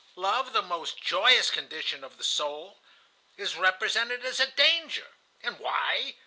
[0.15, 2.79] "Love, the most joyous condition of the soul,
[3.37, 5.11] is represented as a danger.
[5.43, 6.15] And why?